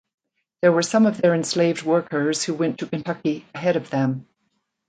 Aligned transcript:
There 0.63 0.71
were 0.71 0.81
some 0.81 1.05
of 1.05 1.21
their 1.21 1.35
enslaved 1.35 1.83
workers 1.83 2.43
who 2.43 2.55
went 2.55 2.79
to 2.79 2.87
Kentucky 2.87 3.45
ahead 3.53 3.75
of 3.75 3.91
them. 3.91 4.25